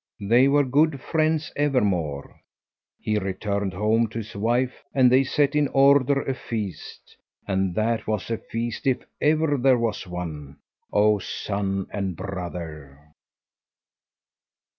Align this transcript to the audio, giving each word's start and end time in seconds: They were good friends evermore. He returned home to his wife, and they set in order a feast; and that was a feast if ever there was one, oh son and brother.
They 0.19 0.47
were 0.47 0.63
good 0.63 0.99
friends 0.99 1.51
evermore. 1.55 2.41
He 2.99 3.19
returned 3.19 3.75
home 3.75 4.07
to 4.07 4.17
his 4.17 4.35
wife, 4.35 4.83
and 4.95 5.11
they 5.11 5.23
set 5.23 5.55
in 5.55 5.67
order 5.67 6.23
a 6.23 6.33
feast; 6.33 7.15
and 7.47 7.75
that 7.75 8.07
was 8.07 8.31
a 8.31 8.39
feast 8.39 8.87
if 8.87 9.03
ever 9.21 9.57
there 9.59 9.77
was 9.77 10.07
one, 10.07 10.57
oh 10.91 11.19
son 11.19 11.85
and 11.91 12.15
brother. 12.15 13.13